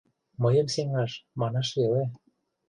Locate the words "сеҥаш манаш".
0.73-1.67